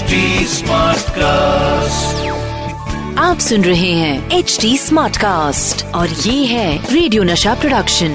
HD 0.00 0.18
Smartcast. 0.50 2.28
आप 3.18 3.38
सुन 3.38 3.64
रहे 3.64 3.90
हैं 3.92 4.38
एच 4.38 4.56
डी 4.60 4.76
स्मार्ट 4.78 5.16
कास्ट 5.16 5.84
और 5.94 6.08
ये 6.08 6.44
है 6.46 6.92
रेडियो 6.92 7.22
नशा 7.22 7.54
प्रोडक्शन 7.54 8.12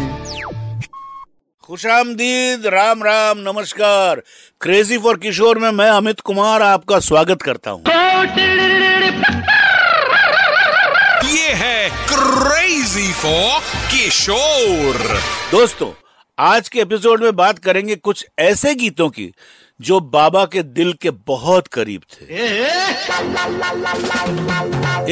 खुशामदीद 1.63 2.65
राम 2.73 3.03
राम 3.03 3.39
नमस्कार। 3.47 4.21
क्रेजी 4.61 4.97
फॉर 4.97 5.17
किशोर 5.17 5.59
में 5.59 5.69
मैं 5.71 5.89
अमित 5.89 6.19
कुमार 6.29 6.61
आपका 6.61 6.99
स्वागत 7.09 7.41
करता 7.41 7.71
हूँ। 7.71 7.83
ये 11.33 11.53
है 11.61 11.89
क्रेजी 12.13 13.11
फॉर 13.21 13.61
किशोर 13.91 15.19
दोस्तों 15.51 15.91
आज 16.39 16.69
के 16.69 16.79
एपिसोड 16.79 17.23
में 17.23 17.35
बात 17.35 17.59
करेंगे 17.59 17.95
कुछ 17.95 18.25
ऐसे 18.39 18.75
गीतों 18.75 19.09
की 19.09 19.31
जो 19.81 19.99
बाबा 19.99 20.45
के 20.45 20.63
दिल 20.63 20.93
के 20.93 21.09
बहुत 21.09 21.67
करीब 21.67 22.01
थे। 22.01 22.25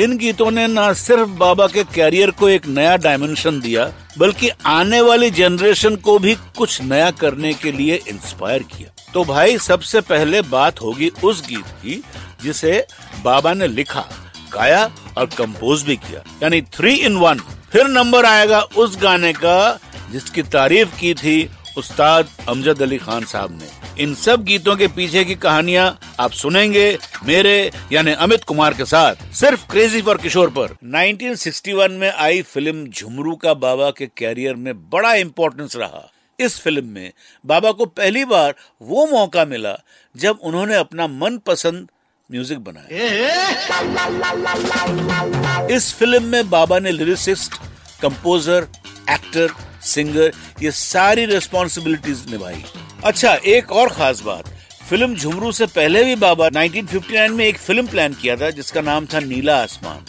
इन 0.04 0.17
गीतों 0.17 0.52
ने 0.52 0.67
न 0.67 0.94
सिर्फ़ 0.94 1.30
बाबा 1.30 1.67
के 1.67 1.84
कैरियर 1.84 2.31
को 2.31 2.50
एक 2.50 2.67
नया 2.67 2.98
डायमेंशन 2.98 3.59
दिया, 3.59 3.94
बल्कि 4.17 4.50
आने 4.66 5.02
वाली 5.02 5.30
जनरेशन 5.30 5.95
को 5.95 6.20
भी 6.20 6.36
कुछ 6.58 6.81
नया 6.81 7.12
करने 7.12 7.53
के 7.53 7.72
लिए 7.72 8.02
इंस्पायर 8.08 8.64
किया। 8.64 8.90
तो 9.14 9.23
भाई, 9.23 9.58
सबसे 9.58 10.02
पहले 10.02 10.42
बात 10.42 10.81
होगी 10.81 11.12
उस 11.23 11.48
गीत 11.48 11.66
की, 11.66 12.03
जिसे 12.44 12.86
बाबा 13.23 13.53
ने 13.53 13.67
लिखा, 13.67 14.05
गाया 14.53 14.92
और 15.17 15.26
कंपोज 15.26 15.84
भी 15.84 15.95
किया। 15.95 16.23
यानी 16.44 16.62
थ्री 16.62 16.95
इन 16.95 17.17
वन 17.17 17.40
फिर 17.72 17.88
नंबर 17.88 18.26
आएगा 18.26 18.59
उस 18.62 18.98
गाने 19.02 19.34
का 19.34 19.80
जिसकी 20.13 20.41
तारीफ़ 20.44 20.99
की 20.99 21.13
थी 21.13 21.49
उस्ताद 21.77 22.27
अमजद 22.49 22.81
अली 22.81 22.98
खान 22.98 23.23
साहब 23.26 23.52
ने। 23.52 24.03
इन 24.03 24.13
सब 24.16 24.44
गीतों 24.44 24.76
के 24.76 24.88
पीछे 24.88 25.23
की 25.26 25.36
कहानियाँ 25.36 25.99
आप 26.20 26.31
सुनेंगे 26.31 26.98
मेरे, 27.26 27.72
यानी 27.92 28.11
अमित 28.11 28.44
कुमार 28.44 28.73
के 28.73 28.86
साथ, 28.86 29.16
सिर्फ़ 29.33 29.66
क्रेजी 29.72 30.02
फॉर 30.02 30.17
किशोर 30.17 30.50
पर। 30.50 30.75
1961 30.86 31.92
में 31.92 32.11
आई 32.11 32.42
फ़िल्म 32.42 32.88
झुमरू 32.88 33.36
का 33.36 33.53
बाबा 33.53 33.89
के 33.89 34.08
कैरियर 34.17 34.55
में 34.55 34.89
बड़ा 34.89 35.14
इम्पोर्टेंस 35.14 35.75
रहा। 35.75 36.09
इस 36.39 36.59
फ़िल्म 36.59 36.86
में 36.86 37.11
बाबा 37.45 37.72
को 37.72 37.86
पहली 37.86 38.25
बार 38.25 38.55
वो 38.81 39.05
मौका 39.05 39.45
मिला 39.45 39.75
जब 40.16 40.39
उन्होंने 40.44 40.75
अपना 40.75 41.08
मनपसंद 41.08 41.88
म्यूज़िक 42.30 42.59
बनाया। 42.59 42.88
इस 45.67 45.94
फ़िल्म 45.94 46.23
में 46.23 46.50
बाबा 46.50 46.80
ने 46.80 46.92
लिरिसिस्ट 46.92 47.53
कंपोजर 48.02 48.67
एक्टर 49.09 49.53
सिंगर, 49.86 50.31
ये 50.62 50.72
सारी 50.72 51.26
रिस्पॉन्सिबिलिटीज 51.26 52.26
निभाई। 52.31 52.64
अच्छा 53.03 53.34
एक 53.36 53.72
और 53.72 53.89
खास 53.89 54.22
बात। 54.22 54.50
फ़िल्म 54.89 55.16
झुमरू 55.16 55.52
से 55.52 55.66
पहले 55.67 56.03
भी 56.03 56.16
बाबा 56.16 56.50
1959 56.50 57.31
में 57.31 57.45
एक 57.45 57.58
फ़िल्म 57.58 57.88
प्लान 57.88 58.14
किया 58.14 58.36
था, 58.36 58.50
जिसका 58.52 58.81
नाम 58.81 59.06
था 59.06 59.20
नीला 59.20 59.61
आसमान। 59.64 60.06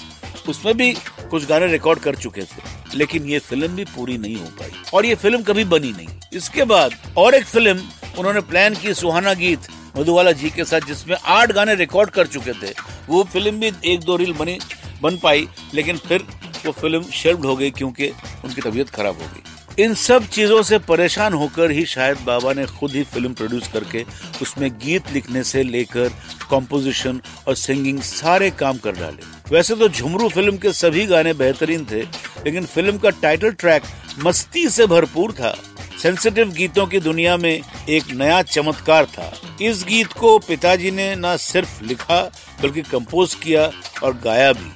उसमें 0.48 0.76
भी 0.76 0.92
कुछ 1.30 1.46
गाने 1.46 1.66
रिकॉर्ड 1.66 1.98
कर 1.98 2.16
चुके 2.16 2.42
थे, 2.42 2.62
लेकिन 2.94 3.26
ये 3.26 3.38
फ़िल्म 3.38 3.68
भी 3.68 3.84
पूरी 3.86 4.16
नहीं 4.18 4.36
हो 4.36 4.46
पाई। 4.58 4.70
और 4.94 5.06
ये 5.06 5.14
फ़िल्म 5.14 5.42
कभी 5.42 5.64
बनी 5.64 5.92
नहीं। 5.92 6.08
इसके 6.32 6.64
बाद 6.64 6.94
और 7.16 7.34
एक 7.34 7.44
फ़िल्म 7.44 7.82
उन्होंने 8.18 8.40
प्लान 8.42 8.74
की, 8.74 8.94
सुहाना 8.94 9.34
गीत 9.34 9.68
मधुवाला 9.96 10.32
जी 10.32 10.50
के 10.50 10.64
साथ, 10.64 10.80
जिसमें 10.80 11.16
आठ 11.16 11.52
गाने 11.52 11.74
रिकॉर्ड 11.74 12.10
कर 12.10 12.26
चुके 12.26 12.52
थे। 12.52 12.72
वो 13.08 13.22
फ़िल्म 13.24 13.60
भी 13.60 13.72
एक 13.84 14.00
दो 14.00 14.16
रील 14.16 14.32
बनी, 14.32 14.58
बन 15.02 15.16
पाई, 15.16 15.48
लेकिन 15.74 15.96
फिर 15.98 16.24
वो 16.66 16.72
फ़िल्म 16.72 17.02
शेल्ड 17.12 17.44
हो 17.44 17.56
गई, 17.56 17.70
क्योंकि 17.70 18.08
उनकी 18.44 18.60
तबीयत 18.60 18.90
खराब 18.90 19.14
हो 19.14 19.28
गई। 19.34 19.53
इन 19.78 19.94
सब 19.94 20.26
चीज़ों 20.26 20.62
से 20.62 20.78
परेशान 20.78 21.32
होकर 21.32 21.70
ही 21.70 21.84
शायद 21.86 22.18
बाबा 22.26 22.52
ने 22.52 22.64
खुद 22.68 22.90
ही 22.90 23.02
फ़िल्म 23.04 23.32
प्रोड्यूस 23.34 23.68
करके 23.68 24.04
उसमें 24.42 24.70
गीत 24.80 25.10
लिखने 25.12 25.42
से 25.44 25.62
लेकर 25.62 26.10
कॉम्पोजिशन 26.50 27.20
और 27.48 27.54
सिंगिंग 27.54 28.00
सारे 28.00 28.50
काम 28.50 28.78
कर 28.78 28.92
डाले। 28.92 29.54
वैसे 29.54 29.76
तो 29.76 29.88
झुमरू 29.88 30.28
फ़िल्म 30.28 30.56
के 30.56 30.72
सभी 30.72 31.06
गाने 31.06 31.32
बेहतरीन 31.32 31.84
थे, 31.84 32.02
लेकिन 32.02 32.66
फ़िल्म 32.66 32.98
का 32.98 33.10
टाइटल 33.12 33.50
ट्रैक 33.52 33.82
मस्ती 34.18 34.68
से 34.68 34.86
भरपूर 34.86 35.32
था। 35.32 35.54
सेंसिटिव 36.02 36.52
गीतों 36.52 36.86
की 36.86 37.00
दुनिया 37.00 37.36
में 37.36 37.60
एक 37.88 38.10
नया 38.12 38.40
चमत्कार 38.44 39.06
था। 39.08 39.32
इस 39.62 39.84
गीत 39.84 40.12
को 40.12 40.38
पिताजी 40.38 40.90
ने 40.90 41.14
न 41.16 41.36
सिर्फ़ 41.38 41.82
लिखा, 41.84 42.20
बल्कि 42.62 42.82
कंपोज 42.82 43.34
किया 43.34 43.70
और 44.02 44.18
गाया 44.24 44.52
भी। 44.52 44.72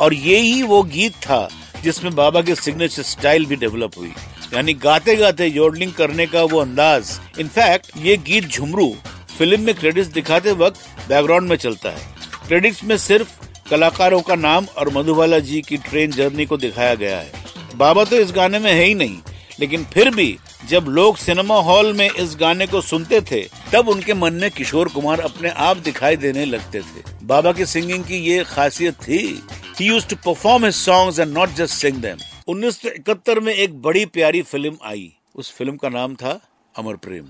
और 0.00 0.14
यही 0.14 0.62
वो 0.62 0.82
गीत 0.86 1.14
था 1.20 1.48
जिसमें 1.84 2.14
बाबा 2.14 2.40
की 2.42 2.54
सिग्नेचर 2.54 3.02
स्टाइल 3.02 3.44
भी 3.46 3.56
डेवलप 3.56 3.98
हुई। 3.98 4.12
यानी 4.54 4.72
गाते 4.74 5.14
गाते 5.16 5.46
योडलिंग 5.46 5.92
करने 5.92 6.26
का 6.26 6.42
वो 6.42 6.58
अंदाज। 6.58 7.18
इनफैक्ट 7.40 7.90
ये 8.02 8.16
गीत 8.26 8.44
झुमरू 8.44 8.88
फ़िल्म 9.38 9.60
में 9.60 9.74
क्रेडिट्स 9.74 10.08
दिखाते 10.10 10.52
वक्त 10.54 10.80
बैकग्राउंड 11.08 11.48
में 11.48 11.56
चलता 11.56 11.90
है। 11.90 12.06
क्रेडिट्स 12.46 12.82
में 12.84 12.96
सिर्फ़ 12.98 13.36
कलाकारों 13.70 14.20
का 14.20 14.34
नाम 14.36 14.66
और 14.78 14.88
मधुबाला 14.94 15.38
जी 15.40 15.60
की 15.60 15.76
ट्रेन 15.78 16.10
जर्नी 16.10 16.46
को 16.46 16.56
दिखाया 16.56 16.94
गया 16.94 17.18
है। 17.18 17.76
बाबा 17.76 18.04
तो 18.04 18.16
इस 18.16 18.32
गाने 18.32 18.58
में 18.58 18.72
है 18.72 18.84
ही 18.84 18.94
नहीं, 18.94 19.18
लेकिन 19.60 19.84
फिर 19.84 20.10
भी 20.10 20.36
जब 20.68 20.86
लोग 20.88 21.16
सिनेमा 21.16 21.60
हॉल 21.62 21.92
में 21.92 22.08
इस 22.08 22.36
गाने 22.40 22.66
को 22.66 22.80
सुनते 22.80 23.20
थे, 23.22 23.42
तब 23.72 23.88
उनके 23.88 24.14
मन 24.14 24.34
में 24.34 24.50
किशोर 24.50 24.88
कुमार 24.88 25.20
अपने 25.20 25.48
आप 25.48 25.76
दिखाई 25.78 26.16
देने 26.16 26.44
लगते 26.44 26.80
थे। 26.80 27.02
बाबा 27.24 27.52
की 27.52 27.66
सिंगिंग 27.66 28.04
की 28.04 28.18
ये 28.24 28.42
खासियत 28.46 28.94
थी 29.02 29.18
ही 29.80 29.86
used 29.86 30.08
to 30.10 30.16
perform 30.24 30.64
his 30.64 30.74
songs 30.74 31.18
and 31.18 31.32
not 31.32 31.54
just 31.56 31.74
sing 31.74 32.02
them 32.02 32.18
1971 32.48 33.38
में 33.38 33.52
एक 33.54 33.74
बड़ी 33.82 34.04
प्यारी 34.06 34.40
फ़िल्म 34.42 34.76
आई। 34.84 35.12
उस 35.34 35.50
फ़िल्म 35.52 35.76
का 35.76 35.88
नाम 35.88 36.14
था 36.14 36.30
अमर 36.74 36.94
प्रेम। 36.96 37.24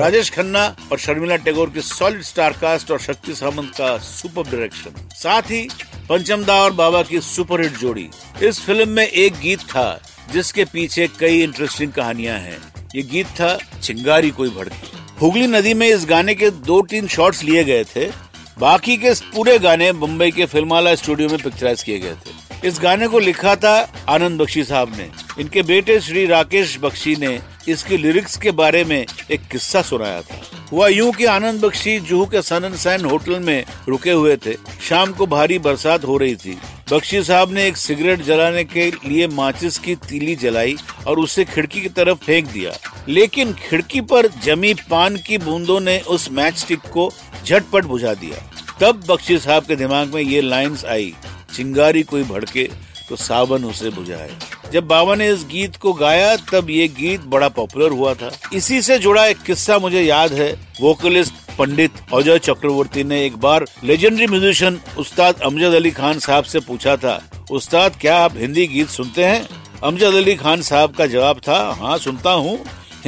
राजेश 0.00 0.30
खन्ना 0.30 0.62
और 0.92 0.98
शर्मिला 0.98 1.36
टैगोर 1.36 1.70
की 1.70 1.80
सॉलिड 1.80 2.22
स्टार 2.22 2.52
कास्ट 2.52 2.90
और 2.90 3.00
शक्ति 3.00 3.34
सामंत 3.34 3.72
का 3.78 3.96
सुपर 3.98 4.50
डायरेक्शन 4.50 5.08
साथ 5.14 5.42
ही 5.42 5.68
पंचमदा 6.08 6.62
और 6.64 6.72
बाबा 6.72 7.02
की 7.02 7.20
सुपरहिट 7.20 7.72
जोड़ी। 7.72 8.08
इस 8.42 8.60
फ़िल्म 8.60 8.88
में 8.88 9.06
एक 9.06 9.40
गीत 9.40 9.60
था 9.60 9.88
जिसके 10.32 10.64
पीछे 10.64 11.08
कई 11.20 11.42
इंटरेस्टिंग 11.42 11.92
कहानियाँ 11.92 12.38
हैं। 12.38 12.58
ये 12.94 13.02
गीत 13.02 13.26
था 13.40 13.56
चिंगारी 13.82 14.30
कोई 14.30 14.50
भड़की। 14.50 14.96
हुगली 15.20 15.46
नदी 15.46 15.74
में 15.74 15.88
इस 15.88 16.06
गाने 16.06 16.34
के 16.34 16.50
दो 16.50 16.80
तीन 16.82 17.08
शॉट्स 17.08 17.42
लिए 17.44 17.64
गए 17.64 17.84
थे। 17.84 18.27
बाकी 18.60 18.96
के 18.96 19.12
पूरे 19.34 19.58
गाने 19.58 19.92
मुंबई 19.92 20.30
के 20.30 20.46
फिल्माला 20.46 20.94
स्टूडियो 20.94 21.28
में 21.28 21.38
पिक्चराइज 21.38 21.82
किए 21.82 21.98
गए 21.98 22.14
थे। 22.14 22.68
इस 22.68 22.78
गाने 22.82 23.08
को 23.08 23.18
लिखा 23.18 23.54
था 23.56 23.74
आनंद 24.08 24.40
बख्शी 24.40 24.64
साहब 24.64 24.96
ने। 24.96 25.08
इनके 25.40 25.62
बेटे 25.62 26.00
श्री 26.00 26.26
राकेश 26.26 26.78
बख्शी 26.80 27.14
ने 27.16 27.38
इसके 27.68 27.96
लिरिक्स 27.96 28.36
के 28.36 28.50
बारे 28.50 28.82
में 28.84 29.06
एक 29.30 29.46
किस्सा 29.52 29.82
सुनाया 29.82 30.22
था। 30.22 30.40
हुआ 30.72 30.88
यूँ 30.88 31.12
कि 31.12 31.24
आनंद 31.24 31.60
बख्शी 31.60 31.98
जुहू 32.00 32.26
के 32.26 32.42
सन 32.42 32.74
सैन 32.76 33.04
होटल 33.04 33.38
में 33.40 33.64
रुके 33.88 34.10
हुए 34.10 34.36
थे। 34.36 34.54
शाम 34.88 35.12
को 35.12 35.26
भारी 35.26 35.58
बरसात 35.58 36.04
हो 36.04 36.16
रही 36.16 36.36
थी। 36.36 36.58
बख्शी 36.92 37.22
साहब 37.22 37.52
ने 37.52 37.66
एक 37.66 37.76
सिगरेट 37.76 38.22
जलाने 38.22 38.64
के 38.64 38.90
लिए 38.90 39.26
माचिस 39.28 39.78
की 39.78 39.94
तीली 40.08 40.36
जलाई 40.36 40.76
और 41.06 41.18
उसे 41.18 41.44
खिड़की 41.44 41.80
की 41.80 41.88
तरफ़ 41.88 42.18
फेंक 42.18 42.46
दिया। 42.46 42.72
लेकिन 43.08 43.52
खिड़की 43.60 44.00
पर 44.02 44.26
जमी 44.44 44.72
पान 44.90 45.16
की 45.18 45.38
बूंदों 45.38 45.78
ने 45.80 45.98
उस 46.08 46.30
मैच 46.32 46.56
स्टिक 46.56 46.80
को 46.92 47.10
झटपट 47.44 47.84
बुझा 47.84 48.14
दिया। 48.14 48.42
तब 48.80 49.04
बख्शी 49.08 49.38
साहब 49.38 49.64
के 49.64 49.76
दिमाग 49.76 50.14
में 50.14 50.20
ये 50.22 50.40
लाइंस 50.42 50.84
आई, 50.84 51.12
चिंगारी 51.56 52.02
कोई 52.02 52.22
भड़के 52.24 52.68
तो 53.08 53.16
सावन 53.16 53.64
उसे 53.64 53.90
बुझाए। 53.90 54.30
जब 54.72 54.86
बाबा 54.86 55.14
ने 55.14 55.28
इस 55.28 55.44
गीत 55.50 55.76
को 55.76 55.92
गाया, 55.92 56.34
तब 56.36 56.70
ये 56.70 56.88
गीत 56.90 57.20
बड़ा 57.26 57.48
पॉपुलर 57.50 57.90
हुआ 57.90 58.12
था। 58.14 58.30
इसी 58.54 58.80
से 58.82 58.98
जुड़ा 58.98 59.24
एक 59.26 59.42
किस्सा 59.42 59.78
मुझे 59.78 60.02
याद 60.02 60.32
है। 60.32 60.52
वोकलिस्ट 60.80 61.34
पंडित 61.58 61.92
अजय 62.14 62.38
चक्रवर्ती 62.38 63.04
ने 63.04 63.24
एक 63.26 63.36
बार 63.36 63.64
लेजेंडरी 63.84 64.26
म्यूजिशियन 64.26 64.80
उस्ताद 64.98 65.40
अमजद 65.42 65.74
अली 65.74 65.90
खान 65.90 66.18
साहब 66.18 66.44
से 66.44 66.60
पूछा 66.60 66.96
था, 66.96 67.20
उस्ताद, 67.50 67.96
क्या 68.00 68.16
आप 68.16 68.36
हिंदी 68.36 68.66
गीत 68.66 68.88
सुनते 68.90 69.24
हैं? 69.24 69.48
अमजद 69.84 70.14
अली 70.14 70.34
खान 70.36 70.62
साहब 70.62 70.94
का 70.94 71.06
जवाब 71.06 71.40
था 71.48 71.58
हाँ 71.80 71.96
सुनता 71.98 72.30
हूँ। 72.32 72.58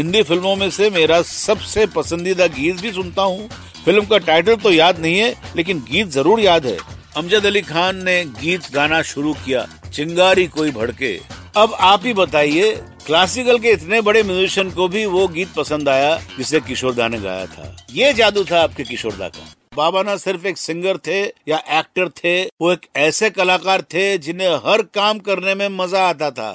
हिंदी 0.00 0.22
फ़िल्मों 0.22 0.54
में 0.56 0.70
से 0.70 0.88
मेरा 0.90 1.20
सबसे 1.22 1.84
पसंदीदा 1.86 2.46
गीत 2.48 2.80
भी 2.80 2.92
सुनता 2.92 3.22
हूँ। 3.22 3.48
फ़िल्म 3.84 4.04
का 4.04 4.18
टाइटल 4.20 4.54
तो 4.56 4.70
याद 4.72 4.98
नहीं 5.00 5.18
है, 5.18 5.34
लेकिन 5.56 5.80
गीत 5.90 6.08
ज़रूर 6.08 6.40
याद 6.40 6.66
है। 6.66 6.76
अमजद 7.16 7.46
अली 7.46 7.60
खान 7.62 8.02
ने 8.04 8.24
गीत 8.40 8.70
गाना 8.74 9.02
शुरू 9.02 9.34
किया, 9.44 9.66
चिंगारी 9.92 10.46
कोई 10.48 10.70
भड़के। 10.70 11.14
अब 11.56 11.76
आप 11.82 12.06
ही 12.06 12.12
बताइए 12.14 12.72
क्लासिकल 13.06 13.58
के 13.58 13.72
इतने 13.72 14.00
बड़े 14.00 14.22
म्यूजिशियन 14.22 14.70
को 14.70 14.88
भी 14.88 15.04
वो 15.06 15.28
गीत 15.28 15.52
पसंद 15.56 15.88
आया 15.88 16.18
जिसे 16.38 16.60
किशोर 16.62 16.94
दा 16.94 17.08
ने 17.08 17.20
गाया 17.20 17.46
था। 17.46 17.76
ये 17.92 18.12
जादू 18.12 18.44
था 18.44 18.62
आपके 18.62 18.84
किशोर 18.84 19.12
दा 19.12 19.28
का। 19.28 19.52
बाबा 19.76 20.02
ना 20.02 20.16
सिर्फ़ 20.16 20.46
एक 20.46 20.56
सिंगर 20.58 20.96
थे 21.06 21.18
या 21.48 21.56
एक्टर 21.78 22.08
थे, 22.08 22.32
वो 22.60 22.70
एक 22.72 22.86
ऐसे 22.98 23.28
कलाकार 23.30 23.82
थे 23.92 24.02
जिन्हें 24.18 24.48
हर 24.64 24.82
काम 24.94 25.18
करने 25.18 25.54
में 25.54 25.68
मज़ा 25.76 26.00
आता 26.08 26.30
था। 26.30 26.48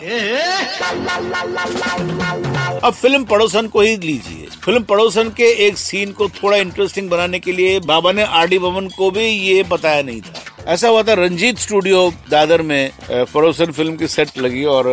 अब 2.84 2.94
फ़िल्म 2.94 3.24
पड़ोसन 3.26 3.68
को 3.68 3.82
ही 3.82 3.96
लीजिए। 3.98 4.48
फ़िल्म 4.66 4.84
पड़ोसन 4.84 5.30
के 5.30 5.52
एक 5.68 5.78
सीन 5.78 6.12
को 6.12 6.28
थोड़ा 6.34 6.58
इंटरेस्टिंग 6.58 7.10
बनाने 7.10 7.40
के 7.40 7.52
लिए 7.52 7.80
बाबा 7.86 8.12
ने 8.12 8.24
आर 8.24 8.48
डी 8.48 8.60
बमन 8.60 8.88
को 8.98 9.10
भी 9.12 9.26
ये 9.26 9.64
बताया 9.64 10.02
नहीं 10.02 10.22
था। 10.22 10.34
ऐसा 10.66 10.88
हुआ 10.88 11.02
था, 11.04 11.14
रंजीत 11.14 11.58
स्टूडियो 11.60 12.00
दादर 12.30 12.62
में 12.62 12.92
फरोसन 13.26 13.72
फ़िल्म 13.72 13.96
की 13.96 14.08
सेट 14.08 14.38
लगी 14.38 14.64
और 14.66 14.88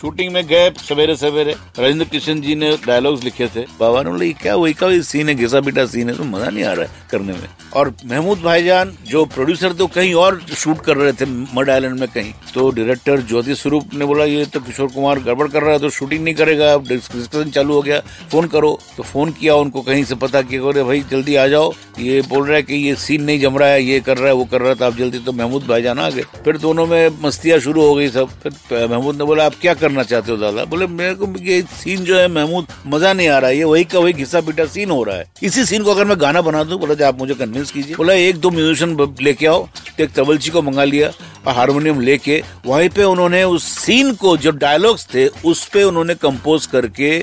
शूटिंग 0.00 0.32
में 0.34 0.46
गए 0.46 0.70
सवेरे 0.78 1.14
सवेरे। 1.16 1.52
राजेंद्र 1.78 2.04
किशन 2.04 2.40
जी 2.40 2.54
ने 2.54 2.70
डायलॉग्स 2.86 3.22
लिखे 3.24 3.46
थे। 3.46 3.60
बाबा 3.80 4.02
ने 4.02 4.10
बोले 4.10 4.32
क्या 4.32 4.54
वही 4.56 4.72
का 4.72 4.86
वही 4.86 5.02
सीन 5.02 5.28
है, 5.28 5.34
घिसा 5.34 5.60
पीटा 5.60 5.84
सीन 5.86 6.10
है 6.10 6.16
तो 6.16 6.24
मज़ा 6.24 6.48
नहीं 6.48 6.64
आ 6.64 6.72
रहा 6.72 6.84
है 6.84 7.06
करने 7.10 7.32
में। 7.32 7.48
और 7.72 7.92
महमूद 8.04 8.40
भाईजान, 8.40 8.92
जो 9.06 9.24
प्रोड्यूसर 9.26 9.72
तो 9.72 9.86
कहीं 9.88 10.14
और 10.14 10.40
शूट 10.54 10.80
कर 10.84 10.96
रहे 10.96 11.12
थे 11.12 11.26
मड 11.54 11.70
आइलैंड 11.70 11.98
में 12.00 12.08
कहीं। 12.08 12.32
तो 12.54 12.68
डायरेक्टर 12.70 13.20
ज्योति 13.22 13.54
स्वरूप 13.54 13.94
ने 13.94 14.04
बोला, 14.04 14.24
ये 14.24 14.44
तो 14.46 14.60
किशोर 14.60 14.88
कुमार 14.88 15.20
गड़बड़ 15.20 15.48
कर 15.48 15.62
रहा 15.62 15.72
है 15.72 15.78
तो 15.78 15.90
शूटिंग 15.90 16.24
नहीं 16.24 16.34
करेगा, 16.34 16.72
अब 16.74 16.88
डिस्कशन 16.88 17.50
चालू 17.50 17.74
हो 17.74 17.82
गया। 17.82 18.00
फ़ोन 18.32 18.46
करो। 18.48 18.78
तो 18.96 19.02
फ़ोन 19.02 19.30
किया, 19.30 19.54
उनको 19.54 19.82
कहीं 19.82 20.04
से 20.04 20.14
पता 20.16 20.42
किया 20.42 20.82
भाई, 20.82 21.00
जल्दी 21.10 21.36
आ 21.36 21.46
जाओ। 21.46 21.72
ये 22.00 22.20
बोल 22.22 22.46
रहा 22.46 22.56
है 22.56 22.62
कि 22.62 22.74
ये 22.76 22.94
सीन 22.96 23.22
नहीं 23.22 23.40
जम 23.40 23.58
रहा 23.58 23.68
है, 23.68 23.82
ये 23.84 24.00
कर 24.00 24.16
रहा 24.16 24.26
है, 24.26 24.34
वो 24.34 24.44
कर 24.44 24.60
रहा 24.60 24.68
है 24.68 24.74
तो 24.74 24.84
आप 24.84 24.96
जल्दी 24.96 25.11
तो 25.18 25.32
महमूद 25.32 25.66
भाईजान 25.66 25.98
आ 25.98 26.08
गए 26.10 26.22
फिर 26.44 26.56
दोनों 26.58 26.86
में 26.86 27.18
मस्तियाँ 27.22 27.58
शुरू 27.58 27.82
हो 27.82 27.94
गई 27.94 28.08
सब। 28.08 28.28
फिर 28.42 28.86
महमूद 28.88 29.16
ने 29.16 29.24
बोला, 29.24 29.44
आप 29.46 29.54
क्या 29.60 29.74
करना 29.74 30.02
चाहते 30.02 30.32
हो 30.32 30.36
दादा? 30.38 30.64
बोले, 30.64 30.86
मेरे 30.86 31.14
को 31.14 31.26
ये 31.40 31.60
सीन 31.72 32.04
जो 32.04 32.18
है 32.18 32.28
महमूद, 32.28 32.66
मज़ा 32.86 33.12
नहीं 33.12 33.28
आ 33.28 33.38
रहा 33.38 33.50
है। 33.50 33.56
ये 33.56 33.64
वही 33.64 33.84
का 33.84 33.98
वही 33.98 34.12
घिसा 34.12 34.40
पीटा 34.40 34.66
सीन 34.66 34.90
हो 34.90 35.02
रहा 35.04 35.16
है। 35.16 35.30
इसी 35.42 35.64
सीन 35.64 35.82
को 35.82 35.90
अगर 35.90 36.04
मैं 36.04 36.20
गाना 36.20 36.42
बना 36.42 36.64
दू, 36.64 36.78
बोला, 36.78 37.06
आप 37.08 37.18
मुझे 37.18 37.34
कन्विंस 37.34 37.70
कीजिए। 37.70 37.94
बोला, 37.96 38.12
एक 38.12 38.36
दो 38.36 38.50
म्यूजिशियन 38.50 39.14
लेके 39.22 39.46
आओ। 39.46 39.68
एक 40.00 40.12
तबलची 40.12 40.50
को 40.50 40.62
मंगा 40.62 40.84
लिया। 40.84 41.10
हारमोनियम 41.46 42.00
लेके, 42.00 42.42
वहीं 42.66 42.88
पे 42.90 43.04
उन्होंने 43.04 43.42
उस 43.44 43.64
सीन 43.74 44.12
को, 44.14 44.36
जो 44.36 44.50
डायलॉग्स 44.52 45.06
थे, 45.14 45.26
उस 45.26 45.64
पे 45.68 45.82
उन्होंने 45.84 46.14
कंपोज 46.16 46.66
करके 46.66 47.18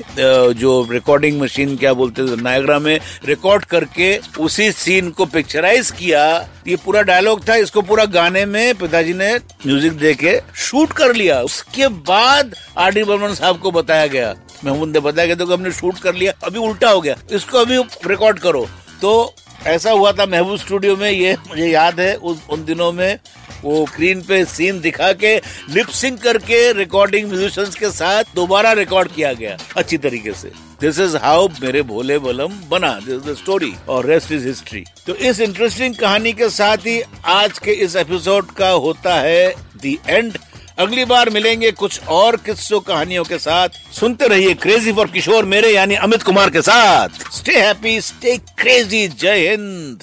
जो 0.54 0.86
रिकॉर्डिंग 0.90 1.40
मशीन 1.40 1.76
क्या 1.76 1.92
बोलते 1.94 2.26
थे 2.26 2.40
नायग्रा 2.42 2.78
में 2.78 2.98
रिकॉर्ड 3.24 3.64
करके 3.66 4.16
उसी 4.40 4.70
सीन 4.72 5.10
को 5.10 5.26
पिक्चराइज 5.26 5.90
किया। 5.90 6.24
ये 6.66 6.76
पूरा 6.76 7.02
डायलॉग 7.02 7.48
था, 7.48 7.54
इसको 7.56 7.82
पूरा 7.82 8.04
गाने 8.06 8.44
में 8.46 8.74
पिताजी 8.76 9.14
ने 9.14 9.34
म्यूज़िक 9.66 9.92
दे 9.94 10.14
के 10.14 10.38
शूट 10.58 10.92
कर 10.92 11.14
लिया। 11.14 11.40
उसके 11.42 11.88
बाद 11.88 12.54
आर 12.76 12.94
डी 12.94 13.04
बर्मन 13.04 13.34
साहब 13.34 13.58
को 13.58 13.70
बताया 13.72 14.06
गया। 14.08 14.34
महमूद 14.64 14.88
ने 14.88 15.00
बताया 15.00 15.26
गया 15.26 15.36
तो 15.36 15.46
हमने 15.46 15.70
शूट 15.72 15.98
कर 15.98 16.14
लिया, 16.14 16.32
अभी 16.44 16.58
उल्टा 16.60 16.90
हो 16.90 17.00
गया, 17.00 17.16
इसको 17.32 17.58
अभी 17.58 17.78
रिकॉर्ड 18.06 18.38
करो। 18.38 18.66
तो 19.02 19.34
ऐसा 19.66 19.90
हुआ 19.90 20.10
था 20.12 20.24
महबूब 20.26 20.56
स्टूडियो 20.58 20.96
में, 20.96 21.10
ये 21.10 21.36
मुझे 21.48 21.66
याद 21.66 22.00
है 22.00 22.14
उस 22.16 22.38
उन 22.50 22.64
दिनों 22.64 22.90
में 22.92 23.18
वो 23.62 23.84
स्क्रीन 23.86 24.22
पे 24.22 24.44
सीन 24.46 24.80
दिखा 24.80 25.12
के 25.14 25.36
लिपसिंग 25.70 26.18
करके 26.18 26.72
रिकॉर्डिंग 26.72 27.28
म्यूजिशियंस 27.28 27.74
के 27.74 27.90
साथ 27.92 28.34
दोबारा 28.34 28.72
रिकॉर्ड 28.74 29.12
किया 29.12 29.32
गया, 29.32 29.56
अच्छी 29.76 29.98
तरीके 29.98 30.32
से। 30.32 30.52
दिस 30.80 30.98
इज़ 31.00 31.16
हाउ 31.16 31.48
मेरे 31.62 31.82
भोले 31.84 32.18
बलम 32.18 32.52
बना 32.70 32.92
दिस 32.96 33.14
इज़ 33.14 33.30
द 33.30 33.36
स्टोरी 33.36 33.72
और 33.88 34.06
रेस्ट 34.06 34.32
इज़ 34.32 34.46
हिस्ट्री 34.46 34.84
तो 35.06 35.14
इस 35.14 35.40
इंटरेस्टिंग 35.40 35.94
कहानी 35.94 36.32
के 36.32 36.48
साथ 36.50 36.86
ही 36.86 37.00
आज 37.30 37.58
के 37.58 37.72
इस 37.84 37.96
एपिसोड 37.96 38.50
का 38.52 38.68
होता 38.68 39.14
है 39.20 39.48
दी 39.82 39.98
एंड 40.08 40.38
अगली 40.78 41.04
बार 41.04 41.30
मिलेंगे 41.30 41.70
कुछ 41.72 42.00
और 42.08 42.36
किस्सों 42.36 42.80
कहानियों 42.80 43.24
के 43.24 43.38
साथ। 43.38 43.68
सुनते 43.92 44.28
रहिए 44.28 44.54
क्रेजी 44.54 44.92
फॉर 44.92 45.10
किशोर 45.10 45.44
मेरे 45.44 45.72
यानी 45.72 45.94
अमित 45.96 46.22
कुमार 46.22 46.50
के 46.50 46.62
साथ। 46.62 47.08
स्टे 47.32 47.60
हैप्पी 47.60 48.00
स्टे 48.00 48.36
क्रेजी 48.58 49.06
जय 49.10 49.48
हिंद। 49.48 50.02